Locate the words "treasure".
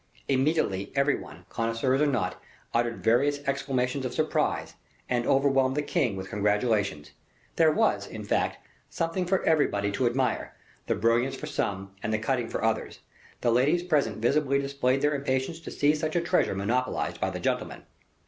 16.21-16.55